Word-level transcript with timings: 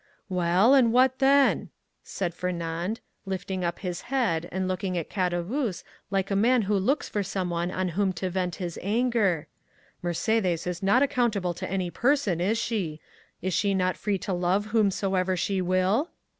"Well, 0.29 0.73
and 0.73 0.91
what 0.91 1.19
then?" 1.19 1.69
said 2.03 2.33
Fernand, 2.33 3.01
lifting 3.27 3.63
up 3.63 3.77
his 3.77 4.01
head, 4.09 4.49
and 4.51 4.67
looking 4.67 4.97
at 4.97 5.11
Caderousse 5.11 5.83
like 6.09 6.31
a 6.31 6.35
man 6.35 6.63
who 6.63 6.75
looks 6.75 7.07
for 7.07 7.21
someone 7.21 7.69
on 7.69 7.89
whom 7.89 8.11
to 8.13 8.31
vent 8.31 8.55
his 8.55 8.79
anger; 8.81 9.45
"Mercédès 10.03 10.65
is 10.65 10.81
not 10.81 11.03
accountable 11.03 11.53
to 11.53 11.69
any 11.69 11.91
person, 11.91 12.41
is 12.41 12.57
she? 12.57 12.99
Is 13.43 13.53
she 13.53 13.75
not 13.75 13.95
free 13.95 14.17
to 14.17 14.33
love 14.33 14.65
whomsoever 14.73 15.37
she 15.37 15.61
will?" 15.61 16.09